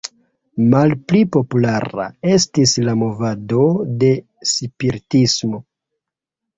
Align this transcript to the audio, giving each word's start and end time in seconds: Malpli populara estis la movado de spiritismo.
Malpli 0.69 1.21
populara 1.35 2.07
estis 2.33 2.75
la 2.89 2.97
movado 3.05 3.69
de 4.07 4.13
spiritismo. 4.57 5.67